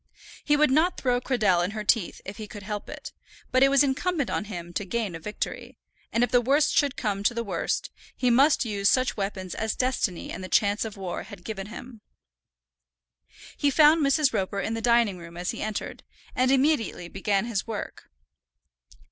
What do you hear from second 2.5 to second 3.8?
help it; but it